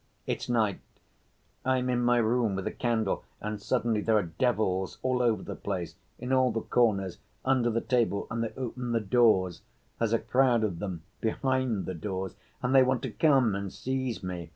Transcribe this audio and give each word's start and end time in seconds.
It's 0.25 0.49
night; 0.49 0.79
I 1.63 1.77
am 1.77 1.87
in 1.87 2.01
my 2.01 2.17
room 2.17 2.55
with 2.55 2.65
a 2.65 2.71
candle 2.71 3.23
and 3.39 3.61
suddenly 3.61 4.01
there 4.01 4.17
are 4.17 4.23
devils 4.23 4.97
all 5.03 5.21
over 5.21 5.43
the 5.43 5.53
place, 5.55 5.93
in 6.17 6.33
all 6.33 6.51
the 6.51 6.61
corners, 6.61 7.19
under 7.45 7.69
the 7.69 7.81
table, 7.81 8.25
and 8.31 8.43
they 8.43 8.51
open 8.57 8.93
the 8.93 8.99
doors; 8.99 9.61
there's 9.99 10.11
a 10.11 10.17
crowd 10.17 10.63
of 10.63 10.79
them 10.79 11.03
behind 11.19 11.85
the 11.85 11.93
doors 11.93 12.33
and 12.63 12.73
they 12.73 12.81
want 12.81 13.03
to 13.03 13.11
come 13.11 13.53
and 13.53 13.71
seize 13.73 14.23
me. 14.23 14.49